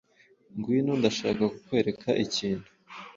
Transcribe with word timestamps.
Ngwino, 0.57 0.91
Ndashaka 0.99 1.43
kukwereka 1.53 2.09
ikintu. 2.25 2.67